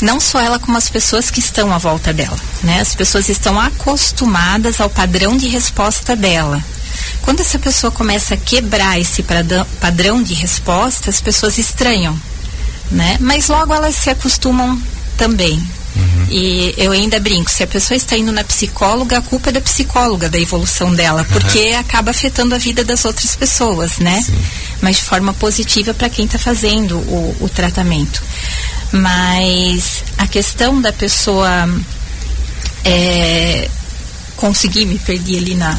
Não 0.00 0.20
só 0.20 0.40
ela, 0.40 0.58
como 0.58 0.78
as 0.78 0.88
pessoas 0.88 1.30
que 1.30 1.40
estão 1.40 1.72
à 1.72 1.78
volta 1.78 2.12
dela. 2.12 2.38
Né? 2.62 2.80
As 2.80 2.94
pessoas 2.94 3.28
estão 3.28 3.60
acostumadas 3.60 4.80
ao 4.80 4.88
padrão 4.88 5.36
de 5.36 5.46
resposta 5.46 6.16
dela. 6.16 6.64
Quando 7.20 7.40
essa 7.40 7.58
pessoa 7.58 7.90
começa 7.90 8.34
a 8.34 8.38
quebrar 8.38 8.98
esse 8.98 9.24
padrão 9.80 10.22
de 10.22 10.32
resposta, 10.32 11.10
as 11.10 11.20
pessoas 11.20 11.58
estranham. 11.58 12.18
Né? 12.90 13.18
Mas 13.20 13.48
logo 13.48 13.74
elas 13.74 13.94
se 13.94 14.08
acostumam 14.08 14.80
também. 15.18 15.62
Uhum. 15.96 16.26
E 16.30 16.74
eu 16.76 16.92
ainda 16.92 17.18
brinco, 17.18 17.50
se 17.50 17.62
a 17.62 17.66
pessoa 17.66 17.96
está 17.96 18.16
indo 18.16 18.32
na 18.32 18.44
psicóloga, 18.44 19.18
a 19.18 19.22
culpa 19.22 19.48
é 19.48 19.52
da 19.52 19.60
psicóloga, 19.60 20.28
da 20.28 20.38
evolução 20.38 20.94
dela, 20.94 21.24
porque 21.24 21.72
uhum. 21.72 21.78
acaba 21.78 22.10
afetando 22.10 22.54
a 22.54 22.58
vida 22.58 22.84
das 22.84 23.04
outras 23.04 23.34
pessoas, 23.34 23.98
né? 23.98 24.22
Sim. 24.22 24.38
Mas 24.80 24.96
de 24.96 25.02
forma 25.02 25.32
positiva 25.34 25.94
para 25.94 26.08
quem 26.08 26.26
está 26.26 26.38
fazendo 26.38 26.98
o, 26.98 27.36
o 27.40 27.48
tratamento. 27.48 28.22
Mas 28.92 30.04
a 30.18 30.26
questão 30.26 30.80
da 30.80 30.92
pessoa 30.92 31.68
é, 32.84 33.68
consegui 34.36 34.84
me 34.84 34.98
perder 34.98 35.38
ali 35.38 35.54
na. 35.54 35.78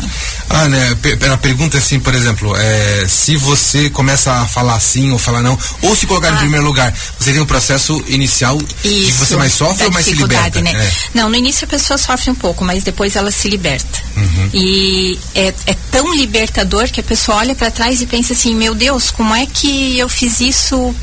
Ah, 0.49 0.67
né? 0.67 0.97
A 1.31 1.37
pergunta 1.37 1.77
é 1.77 1.79
assim, 1.79 1.99
por 1.99 2.13
exemplo, 2.13 2.55
é, 2.55 3.05
se 3.07 3.35
você 3.35 3.89
começa 3.89 4.31
a 4.31 4.47
falar 4.47 4.79
sim 4.79 5.11
ou 5.11 5.19
falar 5.19 5.41
não, 5.41 5.57
ou 5.81 5.95
se 5.95 6.05
colocar 6.05 6.29
ah. 6.29 6.33
em 6.33 6.37
primeiro 6.37 6.65
lugar, 6.65 6.93
você 7.19 7.31
tem 7.31 7.41
um 7.41 7.45
processo 7.45 8.01
inicial 8.07 8.57
Isso, 8.83 9.05
que 9.05 9.11
você 9.13 9.35
mais 9.35 9.53
sofre 9.53 9.85
ou 9.85 9.91
mais 9.91 10.05
se 10.05 10.13
liberta? 10.13 10.61
Né? 10.61 10.71
É. 10.71 10.91
Não, 11.13 11.29
no 11.29 11.35
início 11.35 11.65
a 11.65 11.67
pessoa 11.67 11.97
sofre 11.97 12.31
um 12.31 12.35
pouco, 12.35 12.63
mas 12.65 12.83
depois 12.83 13.15
ela 13.15 13.31
se 13.31 13.49
liberta. 13.49 14.01
Uhum. 14.15 14.49
E 14.53 15.19
é, 15.35 15.53
é 15.67 15.75
tão 15.91 16.15
libertador 16.15 16.89
que 16.89 16.99
a 16.99 17.03
pessoa 17.03 17.37
olha 17.37 17.55
para 17.55 17.69
trás 17.69 18.01
e 18.01 18.05
pensa 18.05 18.33
assim, 18.33 18.55
meu 18.55 18.73
Deus, 18.73 19.11
como 19.11 19.35
é 19.35 19.45
que 19.45 19.97
eu 19.99 20.09
fiz 20.09 20.39
isso 20.39 20.95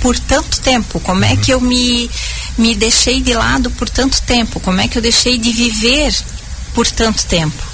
por 0.00 0.18
tanto 0.18 0.60
tempo? 0.60 1.00
Como 1.00 1.24
é 1.24 1.28
uhum. 1.28 1.34
é 1.34 1.36
que 1.36 1.50
eu 1.52 1.60
me, 1.60 2.10
me 2.56 2.74
deixei 2.74 3.20
de 3.20 3.34
lado 3.34 3.70
por 3.72 3.88
tanto 3.88 4.20
tempo? 4.22 4.58
Como 4.60 4.80
é 4.80 4.88
que 4.88 4.98
eu 4.98 5.02
deixei 5.02 5.38
de 5.38 5.52
viver 5.52 6.14
por 6.76 6.86
tanto 6.90 7.24
tempo. 7.24 7.64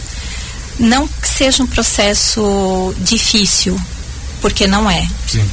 Não 0.78 1.08
que 1.08 1.28
seja 1.28 1.64
um 1.64 1.66
processo 1.66 2.94
difícil, 2.98 3.78
porque 4.40 4.68
não 4.68 4.88
é. 4.88 5.06
Sim. 5.26 5.44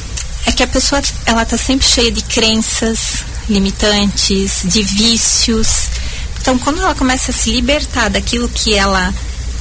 É 0.45 0.51
que 0.51 0.61
a 0.61 0.67
pessoa 0.67 1.01
ela 1.25 1.41
está 1.41 1.57
sempre 1.57 1.87
cheia 1.87 2.11
de 2.11 2.21
crenças 2.23 3.23
limitantes, 3.49 4.61
de 4.65 4.83
vícios. 4.83 5.89
Então, 6.39 6.59
quando 6.59 6.79
ela 6.79 6.93
começa 6.93 7.31
a 7.31 7.33
se 7.33 7.51
libertar 7.51 8.09
daquilo 8.09 8.47
que 8.47 8.75
ela 8.75 9.11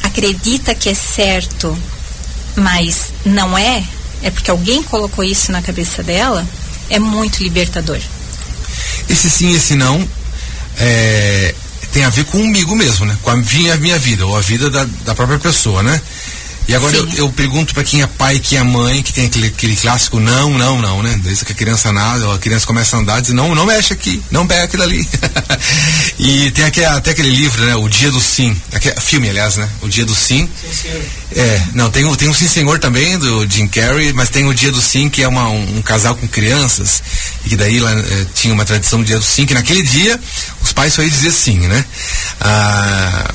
acredita 0.03 0.75
que 0.75 0.91
é 0.91 0.95
certo, 0.95 1.77
mas 2.55 3.11
não 3.25 3.57
é, 3.57 3.83
é 4.23 4.31
porque 4.31 4.51
alguém 4.51 4.83
colocou 4.83 5.25
isso 5.25 5.51
na 5.51 5.63
cabeça 5.63 6.03
dela, 6.03 6.47
é 6.91 6.99
muito 6.99 7.43
libertador. 7.43 8.01
Esse 9.09 9.31
sim, 9.31 9.55
esse 9.55 9.75
não, 9.75 10.07
é, 10.77 11.55
tem 11.99 12.05
a 12.05 12.11
ver 12.11 12.27
comigo 12.27 12.77
mesmo, 12.77 13.05
né? 13.05 13.19
Com 13.23 13.31
a 13.31 13.37
minha, 13.37 13.77
minha 13.77 13.99
vida, 13.99 14.25
ou 14.25 14.37
a 14.37 14.41
vida 14.41 14.71
da, 14.71 14.87
da 15.05 15.17
própria 15.17 15.37
pessoa, 15.37 15.83
né? 15.83 16.01
E 16.69 16.75
agora 16.75 16.97
eu, 16.97 17.09
eu, 17.15 17.31
pergunto 17.31 17.75
para 17.75 17.83
quem 17.83 18.03
é 18.03 18.07
pai, 18.07 18.39
quem 18.39 18.59
é 18.59 18.63
mãe, 18.63 19.03
que 19.03 19.13
tem 19.13 19.25
aquele, 19.25 19.49
aquele 19.49 19.75
clássico 19.75 20.21
não, 20.21 20.57
não, 20.57 20.81
não, 20.81 21.03
né? 21.03 21.19
Desde 21.25 21.45
que 21.45 21.53
a 21.53 21.55
criança 21.57 21.91
nada, 21.93 22.33
a 22.33 22.39
criança 22.39 22.67
começa 22.67 22.95
a 22.95 23.01
andar, 23.01 23.21
diz 23.21 23.33
não, 23.33 23.53
não 23.53 23.67
mexe 23.67 23.95
aqui, 23.95 24.23
não 24.31 24.47
pega 24.47 24.65
aquilo 24.65 24.85
ali. 24.85 25.09
e 26.21 26.51
tem 26.53 26.67
aqui, 26.67 26.85
até 26.85 27.11
aquele 27.11 27.31
livro, 27.31 27.65
né? 27.65 27.75
O 27.75 27.89
Dia 27.89 28.13
do 28.13 28.21
Sim, 28.21 28.55
aquele, 28.73 29.01
filme, 29.01 29.31
aliás, 29.31 29.57
né? 29.57 29.69
O 29.81 29.89
Dia 29.89 30.05
do 30.05 30.15
Sim. 30.15 30.49
Sim 30.71 31.03
é, 31.33 31.63
não, 31.75 31.91
tem, 31.91 32.05
tem 32.17 32.29
o 32.29 32.35
Sim 32.35 32.49
Senhor 32.49 32.79
também, 32.79 33.19
do 33.19 33.47
Jim 33.51 33.67
Carrey, 33.67 34.13
mas 34.13 34.29
tem 34.29 34.47
o 34.47 34.55
Dia 34.55 34.71
do 34.71 34.81
Sim, 34.81 35.09
que 35.09 35.23
é 35.23 35.29
uma, 35.29 35.49
um, 35.49 35.79
um 35.79 35.83
casal 35.83 36.15
com 36.17 36.29
crianças, 36.29 37.03
e 37.45 37.49
que 37.49 37.57
daí 37.57 37.81
lá 37.81 37.93
é, 37.93 38.27
tinha 38.35 38.53
uma 38.53 38.65
tradição 38.65 39.01
do 39.01 39.05
Dia 39.05 39.19
do 39.19 39.25
Sim, 39.25 39.47
que 39.47 39.55
naquele 39.55 39.83
dia 39.83 40.21
pais 40.79 40.93
só 40.93 41.03
iam 41.03 41.11
dizer 41.11 41.33
sim, 41.33 41.59
né? 41.59 41.85
Ah, 42.41 43.35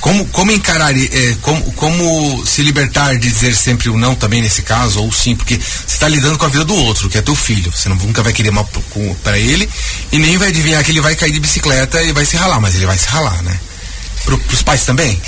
como, 0.00 0.24
como 0.28 0.50
encarar, 0.50 0.96
é, 0.96 1.36
como, 1.42 1.70
como 1.72 2.46
se 2.46 2.62
libertar 2.62 3.18
de 3.18 3.28
dizer 3.28 3.54
sempre 3.54 3.90
o 3.90 3.98
não 3.98 4.14
também 4.14 4.40
nesse 4.40 4.62
caso, 4.62 5.02
ou 5.02 5.12
sim, 5.12 5.36
porque 5.36 5.56
você 5.56 5.94
está 5.94 6.08
lidando 6.08 6.38
com 6.38 6.46
a 6.46 6.48
vida 6.48 6.64
do 6.64 6.74
outro, 6.74 7.10
que 7.10 7.18
é 7.18 7.20
teu 7.20 7.34
filho. 7.34 7.70
Você 7.70 7.90
não, 7.90 7.96
nunca 7.96 8.22
vai 8.22 8.32
querer 8.32 8.50
mal 8.50 8.66
para 9.22 9.38
ele 9.38 9.68
e 10.10 10.18
nem 10.18 10.38
vai 10.38 10.48
adivinhar 10.48 10.82
que 10.82 10.90
ele 10.90 11.02
vai 11.02 11.14
cair 11.14 11.32
de 11.32 11.40
bicicleta 11.40 12.02
e 12.02 12.10
vai 12.10 12.24
se 12.24 12.38
ralar, 12.38 12.58
mas 12.58 12.74
ele 12.74 12.86
vai 12.86 12.96
se 12.96 13.06
ralar, 13.08 13.42
né? 13.42 13.60
Para 14.24 14.34
os 14.34 14.62
pais 14.62 14.84
também? 14.84 15.20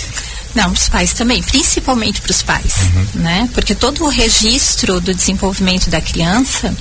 Não, 0.55 0.73
os 0.73 0.89
pais 0.89 1.13
também, 1.13 1.43
principalmente 1.43 2.23
para 2.23 2.31
os 2.31 2.43
pais, 2.43 2.73
uhum. 2.83 3.07
né? 3.21 3.49
Porque 3.53 3.75
todo 3.75 4.03
o 4.05 4.09
registro 4.09 4.99
do 4.99 5.15
desenvolvimento 5.15 5.91
da 5.91 6.01
criança 6.01 6.75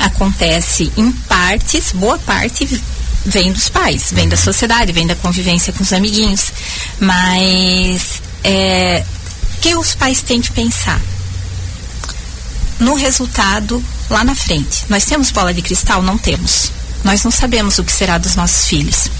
acontece 0.00 0.92
em 0.96 1.12
partes, 1.12 1.92
boa 1.92 2.18
parte 2.18 2.66
vem 3.26 3.52
dos 3.52 3.68
pais, 3.68 4.10
vem 4.12 4.28
da 4.28 4.36
sociedade, 4.36 4.92
vem 4.92 5.06
da 5.06 5.14
convivência 5.16 5.72
com 5.72 5.82
os 5.82 5.92
amiguinhos. 5.92 6.52
Mas 7.00 8.22
é, 8.42 9.04
que 9.60 9.74
os 9.74 9.94
pais 9.94 10.22
têm 10.22 10.40
que 10.40 10.52
pensar? 10.52 11.00
No 12.78 12.94
resultado 12.94 13.82
lá 14.08 14.22
na 14.22 14.34
frente. 14.34 14.84
Nós 14.88 15.04
temos 15.04 15.30
bola 15.30 15.52
de 15.52 15.62
cristal? 15.62 16.02
Não 16.02 16.16
temos. 16.16 16.70
Nós 17.02 17.24
não 17.24 17.30
sabemos 17.30 17.78
o 17.78 17.84
que 17.84 17.92
será 17.92 18.18
dos 18.18 18.34
nossos 18.36 18.66
filhos. 18.66 19.10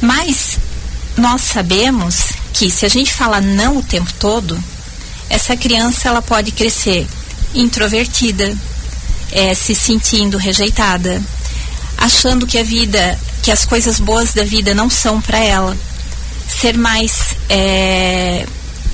Mas 0.00 0.58
nós 1.16 1.42
sabemos 1.42 2.32
que 2.52 2.70
se 2.70 2.84
a 2.84 2.88
gente 2.88 3.12
fala 3.12 3.40
não 3.40 3.78
o 3.78 3.82
tempo 3.82 4.12
todo, 4.14 4.62
essa 5.28 5.56
criança 5.56 6.08
ela 6.08 6.22
pode 6.22 6.50
crescer 6.50 7.06
introvertida, 7.54 8.56
é, 9.32 9.54
se 9.54 9.74
sentindo 9.74 10.36
rejeitada, 10.36 11.22
achando 12.00 12.46
que 12.46 12.58
a 12.58 12.64
vida, 12.64 13.18
que 13.42 13.52
as 13.52 13.66
coisas 13.66 14.00
boas 14.00 14.32
da 14.32 14.42
vida 14.42 14.74
não 14.74 14.88
são 14.88 15.20
para 15.20 15.38
ela, 15.38 15.76
ser 16.48 16.76
mais 16.76 17.36
é, 17.48 18.46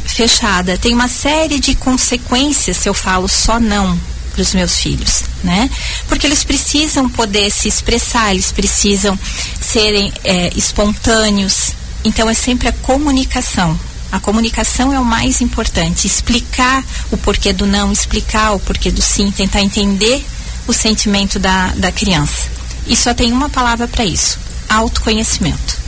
fechada. 0.05 0.77
Tem 0.77 0.93
uma 0.93 1.09
série 1.09 1.61
de 1.61 1.75
consequências 1.77 2.77
se 2.77 2.89
eu 2.89 2.95
falo 2.95 3.29
só 3.29 3.61
não 3.61 3.99
para 4.33 4.43
os 4.43 4.53
meus 4.53 4.77
filhos, 4.77 5.23
né? 5.43 5.71
Porque 6.09 6.27
eles 6.27 6.45
precisam 6.45 7.09
poder 7.09 7.51
se 7.51 7.69
expressar, 7.69 8.33
eles 8.33 8.53
precisam 8.53 9.19
serem 9.61 10.13
é, 10.25 10.53
espontâneos. 10.55 11.73
Então 12.05 12.29
é 12.29 12.35
sempre 12.35 12.69
a 12.69 12.73
comunicação. 12.73 13.79
A 14.13 14.21
comunicação 14.21 14.93
é 14.93 15.01
o 15.01 15.05
mais 15.05 15.41
importante. 15.41 16.07
Explicar 16.07 16.85
o 17.11 17.17
porquê 17.17 17.53
do 17.53 17.67
não, 17.67 17.91
explicar 17.91 18.53
o 18.53 18.61
porquê 18.61 18.91
do 18.91 19.01
sim, 19.01 19.31
tentar 19.31 19.63
entender 19.63 20.25
o 20.67 20.73
sentimento 20.73 21.39
da, 21.39 21.69
da 21.77 21.91
criança. 21.91 22.56
E 22.87 22.97
só 22.97 23.12
tem 23.12 23.33
uma 23.33 23.49
palavra 23.49 23.88
para 23.88 24.05
isso: 24.05 24.38
autoconhecimento. 24.69 25.78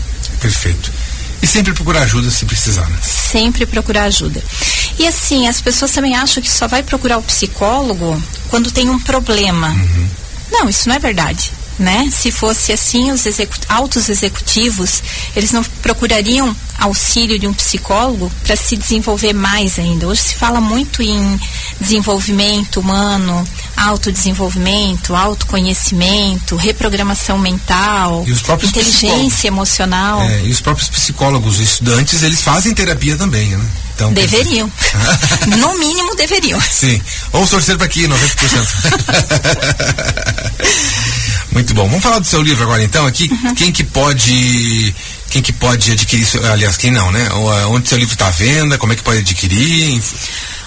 Perfeito. 0.40 0.92
E 1.40 1.46
sempre 1.46 1.72
procurar 1.72 2.02
ajuda 2.02 2.30
se 2.30 2.44
precisar, 2.44 2.88
né? 2.88 2.98
Sempre 3.02 3.64
procurar 3.64 4.04
ajuda. 4.04 4.42
E 4.98 5.06
assim, 5.06 5.46
as 5.46 5.60
pessoas 5.60 5.92
também 5.92 6.16
acham 6.16 6.42
que 6.42 6.50
só 6.50 6.66
vai 6.66 6.82
procurar 6.82 7.18
o 7.18 7.22
psicólogo 7.22 8.20
quando 8.48 8.72
tem 8.72 8.90
um 8.90 8.98
problema. 8.98 9.68
Uhum. 9.68 10.08
Não, 10.50 10.68
isso 10.68 10.88
não 10.88 10.96
é 10.96 10.98
verdade 10.98 11.52
né? 11.78 12.10
Se 12.12 12.30
fosse 12.30 12.72
assim, 12.72 13.12
os 13.12 13.24
execut 13.24 13.60
altos 13.68 14.08
executivos, 14.08 15.02
eles 15.36 15.52
não 15.52 15.62
procurariam 15.62 16.54
auxílio 16.78 17.38
de 17.38 17.46
um 17.46 17.54
psicólogo 17.54 18.30
para 18.42 18.56
se 18.56 18.76
desenvolver 18.76 19.32
mais 19.32 19.78
ainda. 19.78 20.06
Hoje 20.06 20.22
se 20.22 20.34
fala 20.34 20.60
muito 20.60 21.02
em 21.02 21.40
desenvolvimento 21.80 22.80
humano, 22.80 23.46
autodesenvolvimento, 23.78 25.14
autoconhecimento, 25.14 26.56
reprogramação 26.56 27.38
mental, 27.38 28.24
inteligência 28.62 29.48
emocional. 29.48 30.20
É, 30.22 30.42
e 30.44 30.50
os 30.50 30.60
próprios 30.60 30.88
psicólogos, 30.88 31.60
estudantes, 31.60 32.22
eles 32.22 32.42
fazem 32.42 32.74
terapia 32.74 33.16
também, 33.16 33.48
né? 33.48 33.64
Então, 33.94 34.12
deveriam. 34.12 34.70
no 35.58 35.78
mínimo 35.78 36.14
deveriam. 36.14 36.60
Sim. 36.70 37.00
Vamos 37.32 37.50
torcer 37.50 37.76
para 37.76 37.86
aqui, 37.86 38.06
90%. 38.06 38.14
Muito 41.52 41.74
bom. 41.74 41.88
Vamos 41.88 42.02
falar 42.02 42.20
do 42.20 42.26
seu 42.26 42.40
livro 42.40 42.62
agora 42.62 42.84
então 42.84 43.06
aqui. 43.06 43.28
Uhum. 43.28 43.54
Quem 43.54 43.72
que 43.72 43.82
pode 43.82 44.94
quem 45.30 45.42
que 45.42 45.52
pode 45.52 45.92
adquirir, 45.92 46.26
aliás, 46.50 46.76
quem 46.76 46.90
não, 46.90 47.10
né? 47.10 47.28
Onde 47.70 47.88
seu 47.88 47.98
livro 47.98 48.14
está 48.14 48.28
à 48.28 48.30
venda, 48.30 48.78
como 48.78 48.92
é 48.92 48.96
que 48.96 49.02
pode 49.02 49.18
adquirir? 49.18 50.00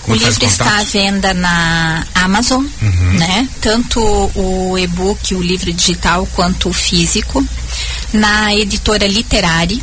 Como 0.04 0.16
o 0.16 0.20
livro 0.20 0.46
está 0.46 0.80
à 0.80 0.84
venda 0.84 1.34
na 1.34 2.06
Amazon, 2.16 2.66
uhum. 2.82 3.14
né? 3.14 3.48
Tanto 3.62 4.00
o 4.36 4.78
e-book, 4.78 5.36
o 5.36 5.42
livro 5.42 5.72
digital, 5.72 6.28
quanto 6.34 6.70
o 6.70 6.74
físico. 6.74 7.46
Na 8.14 8.54
editora 8.56 9.08
Literari, 9.08 9.82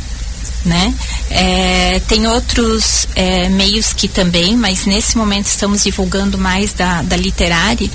né? 0.65 0.93
É, 1.29 2.01
tem 2.07 2.27
outros 2.27 3.07
é, 3.15 3.49
meios 3.49 3.93
que 3.93 4.07
também, 4.07 4.57
mas 4.57 4.85
nesse 4.85 5.17
momento 5.17 5.47
estamos 5.47 5.83
divulgando 5.83 6.37
mais 6.37 6.73
da, 6.73 7.01
da 7.01 7.15
Literari, 7.15 7.89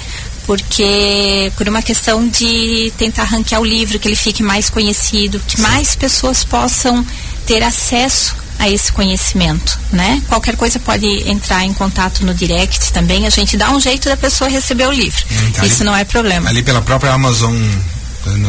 porque 0.47 1.53
por 1.57 1.69
uma 1.69 1.83
questão 1.83 2.27
de 2.27 2.93
tentar 2.97 3.25
ranquear 3.25 3.61
o 3.61 3.65
livro, 3.65 3.99
que 3.99 4.09
ele 4.09 4.17
fique 4.17 4.43
mais 4.43 4.71
conhecido, 4.71 5.41
que 5.47 5.57
Sim. 5.57 5.63
mais 5.63 5.95
pessoas 5.95 6.43
possam 6.43 7.05
ter 7.47 7.63
acesso 7.63 8.44
a 8.59 8.69
esse 8.69 8.93
conhecimento, 8.93 9.79
né? 9.93 10.23
Qualquer 10.29 10.57
coisa 10.57 10.79
pode 10.79 11.07
entrar 11.29 11.65
em 11.65 11.73
contato 11.75 12.25
no 12.25 12.35
direct 12.35 12.93
também, 12.93 13.27
a 13.27 13.31
gente 13.31 13.57
dá 13.57 13.71
um 13.71 13.81
jeito 13.81 14.09
da 14.09 14.17
pessoa 14.17 14.49
receber 14.49 14.87
o 14.87 14.93
livro. 14.93 15.25
Hum, 15.31 15.51
tá 15.53 15.67
Isso 15.67 15.83
ali, 15.83 15.85
não 15.85 15.97
é 15.97 16.05
problema. 16.05 16.49
Ali 16.49 16.63
pela 16.63 16.81
própria 16.81 17.13
Amazon 17.13 17.55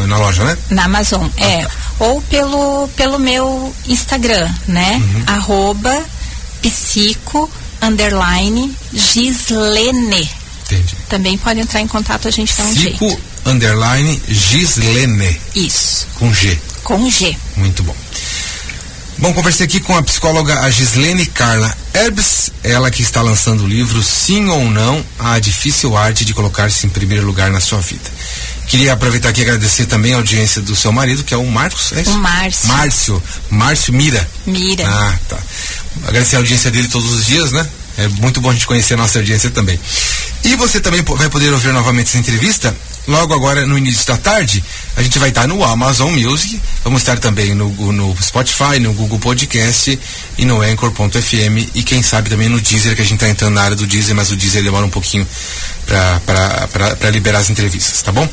na 0.08 0.18
loja, 0.18 0.44
né? 0.44 0.58
Na 0.70 0.86
Amazon, 0.86 1.28
ah, 1.38 1.44
é. 1.44 1.64
Tá. 1.64 1.72
Ou 2.00 2.22
pelo, 2.24 2.90
pelo 2.96 3.20
meu 3.20 3.74
Instagram, 3.88 4.50
né? 4.68 5.02
Uhum. 5.04 5.24
Arroba 5.28 6.04
psico 6.62 7.50
underline 7.82 8.76
Gislene. 8.94 10.30
Entendi. 10.66 10.96
Também 11.08 11.38
pode 11.38 11.60
entrar 11.60 11.82
em 11.82 11.88
contato, 11.88 12.28
a 12.28 12.32
gente 12.32 12.56
dá 12.56 12.64
um 12.64 12.74
Psico 12.74 13.08
jeito. 13.08 13.22
underline 13.46 14.22
Gislene. 14.28 15.40
Isso. 15.56 16.08
Com 16.16 16.34
G. 16.34 16.60
Com 16.84 17.10
G. 17.10 17.36
Muito 17.56 17.84
bom. 17.84 17.96
Bom, 19.18 19.34
conversei 19.34 19.66
aqui 19.66 19.80
com 19.80 19.96
a 19.96 20.04
psicóloga 20.04 20.60
a 20.60 20.70
Gislene 20.70 21.26
Carla 21.26 21.74
Herbs, 21.94 22.52
ela 22.62 22.92
que 22.92 23.02
está 23.02 23.22
lançando 23.22 23.64
o 23.64 23.68
livro 23.68 24.04
Sim 24.04 24.50
ou 24.50 24.70
Não, 24.70 25.04
a 25.18 25.40
difícil 25.40 25.96
arte 25.96 26.26
de 26.26 26.34
colocar-se 26.34 26.86
em 26.86 26.90
primeiro 26.90 27.26
lugar 27.26 27.50
na 27.50 27.62
sua 27.62 27.80
vida. 27.80 28.12
Queria 28.68 28.92
aproveitar 28.92 29.30
aqui 29.30 29.40
e 29.40 29.44
agradecer 29.44 29.86
também 29.86 30.14
a 30.14 30.18
audiência 30.18 30.62
do 30.62 30.76
seu 30.76 30.92
marido, 30.92 31.24
que 31.24 31.34
é 31.34 31.38
o 31.38 31.46
Marcos, 31.46 31.94
é 31.94 32.02
isso? 32.02 32.12
O 32.12 32.18
Márcio. 32.18 32.68
Márcio. 32.68 33.24
Márcio 33.50 33.94
Mira. 33.94 34.30
Mira. 34.46 34.86
Ah, 34.86 35.18
tá. 35.30 35.38
Agradecer 36.08 36.36
a 36.36 36.40
audiência 36.40 36.70
dele 36.70 36.90
todos 36.90 37.14
os 37.14 37.26
dias, 37.26 37.54
né? 37.54 37.66
É 37.98 38.10
muito 38.10 38.42
bom 38.42 38.50
a 38.50 38.54
gente 38.54 38.68
conhecer 38.68 38.96
a 38.96 38.98
nossa 38.98 39.20
audiência 39.20 39.50
também. 39.50 39.80
E 40.44 40.56
você 40.58 40.82
também 40.82 41.02
vai 41.02 41.30
poder 41.30 41.54
ouvir 41.54 41.72
novamente 41.72 42.08
essa 42.08 42.18
entrevista 42.18 42.76
logo 43.08 43.34
agora 43.34 43.66
no 43.66 43.78
início 43.78 44.06
da 44.06 44.18
tarde. 44.18 44.64
A 44.96 45.04
gente 45.04 45.20
vai 45.20 45.30
estar 45.30 45.48
no 45.48 45.64
Amazon 45.64 46.12
Music, 46.14 46.62
vamos 46.84 47.02
estar 47.02 47.20
também 47.20 47.54
no, 47.54 47.70
no 47.92 48.16
Spotify, 48.22 48.80
no 48.80 48.94
Google 48.94 49.20
Podcast 49.20 50.00
e 50.38 50.46
no 50.46 50.62
Anchor.fm 50.62 51.70
e 51.74 51.84
quem 51.84 52.02
sabe 52.02 52.30
também 52.30 52.48
no 52.48 52.62
Deezer, 52.62 52.96
que 52.96 53.02
a 53.02 53.06
gente 53.06 53.16
está 53.16 53.28
entrando 53.28 53.56
na 53.56 53.62
área 53.62 53.76
do 53.76 53.86
Deezer, 53.86 54.16
mas 54.16 54.32
o 54.32 54.36
Deezer 54.36 54.64
demora 54.64 54.86
um 54.86 54.90
pouquinho 54.90 55.28
para 55.86 57.10
liberar 57.12 57.40
as 57.40 57.50
entrevistas, 57.50 58.02
tá 58.02 58.12
bom? 58.12 58.28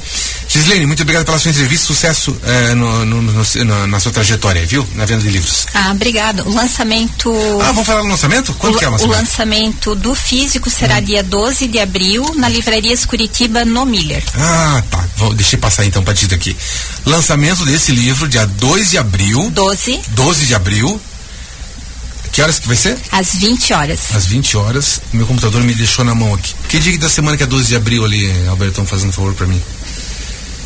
Gislene, 0.49 0.87
muito 0.87 1.03
obrigado 1.03 1.25
pela 1.25 1.39
sua 1.39 1.51
entrevista, 1.51 1.87
sucesso 1.87 2.37
eh, 2.45 2.75
no, 2.75 3.05
no, 3.05 3.23
no, 3.23 3.87
na 3.87 4.01
sua 4.01 4.13
trajetória, 4.13 4.65
viu? 4.67 4.87
Na 4.95 5.05
venda 5.05 5.23
de 5.23 5.31
livros. 5.31 5.67
Ah, 5.73 5.91
obrigado. 5.91 6.47
O 6.47 6.55
lançamento. 6.55 7.33
Ah, 7.61 7.67
vamos 7.67 7.87
falar 7.87 8.03
do 8.03 8.09
lançamento? 8.09 8.55
Quando 8.55 8.75
o, 8.75 8.79
que 8.79 8.85
é 8.85 8.89
o 8.89 8.93
lançamento? 8.93 9.15
O 9.15 9.19
lançamento 9.19 9.95
do 9.95 10.15
físico 10.15 10.69
será 10.69 10.99
hum. 10.99 11.03
dia 11.03 11.23
12 11.23 11.69
de 11.69 11.79
abril 11.79 12.35
na 12.37 12.49
Livrarias 12.49 13.07
Curitiba, 13.07 13.65
no 13.65 13.87
Miller. 13.87 14.23
Ah, 14.35 14.83
tá. 14.91 15.09
Vou, 15.17 15.35
deixa 15.35 15.57
eu 15.57 15.61
passar 15.61 15.85
então 15.85 16.03
para 16.03 16.15
ti 16.15 16.27
aqui. 16.53 16.57
Lançamento 17.05 17.65
desse 17.65 17.93
livro, 17.93 18.29
dia 18.29 18.47
2 18.47 18.91
de 18.91 18.99
abril. 18.99 19.51
12. 19.51 20.01
12 20.09 20.47
de 20.47 20.55
abril. 20.55 21.01
Que 22.31 22.41
horas 22.41 22.59
que 22.59 22.67
vai 22.67 22.77
ser? 22.77 22.97
Às 23.11 23.35
20 23.35 23.75
horas. 23.75 24.01
Às 24.15 24.27
20 24.27 24.57
horas. 24.57 25.01
Meu 25.13 25.27
computador 25.27 25.63
me 25.63 25.75
deixou 25.75 26.05
na 26.05 26.15
mão 26.15 26.33
aqui. 26.33 26.55
Que 26.69 26.79
dia 26.79 26.97
da 26.99 27.09
semana 27.09 27.37
que 27.37 27.43
é 27.43 27.47
12 27.47 27.69
de 27.69 27.77
abril 27.77 28.05
ali, 28.05 28.31
Albertão, 28.49 28.87
fazendo 28.87 29.11
um 29.11 29.13
favor 29.13 29.35
para 29.35 29.47
mim? 29.47 29.61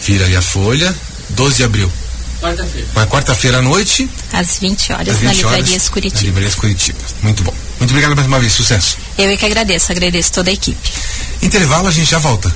Vira 0.02 0.24
ali 0.24 0.36
a 0.36 0.42
folha. 0.42 0.94
12 1.30 1.56
de 1.56 1.64
abril. 1.64 1.92
Quarta-feira. 2.40 3.06
Quarta-feira 3.08 3.58
à 3.58 3.62
noite. 3.62 4.08
Às 4.32 4.58
20 4.58 4.92
horas, 4.92 5.08
Às 5.08 5.18
20 5.18 5.24
na 5.24 5.32
Livrarias 5.32 5.88
Curitiba. 5.88 6.20
Na 6.20 6.26
Livrarias 6.26 6.54
Curitiba. 6.54 6.98
Muito 7.22 7.42
bom. 7.42 7.54
Muito 7.80 7.90
obrigado 7.90 8.14
mais 8.14 8.28
uma 8.28 8.38
vez. 8.38 8.52
Sucesso. 8.52 8.96
Eu 9.18 9.28
é 9.28 9.36
que 9.36 9.44
agradeço. 9.44 9.90
Agradeço 9.90 10.32
toda 10.32 10.50
a 10.50 10.52
equipe. 10.52 10.92
Intervalo, 11.42 11.88
a 11.88 11.90
gente 11.90 12.10
já 12.10 12.18
volta. 12.18 12.54